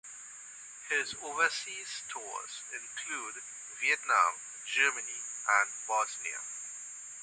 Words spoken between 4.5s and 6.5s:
Germany and Bosnia.